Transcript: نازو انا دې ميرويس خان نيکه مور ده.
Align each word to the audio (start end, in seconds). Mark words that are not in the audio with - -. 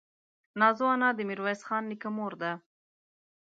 نازو 0.59 0.85
انا 0.95 1.09
دې 1.17 1.23
ميرويس 1.29 1.61
خان 1.67 1.83
نيکه 1.89 2.09
مور 2.17 2.33
ده. 2.41 2.51